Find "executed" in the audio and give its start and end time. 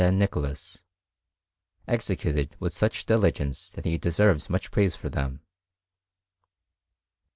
1.87-2.55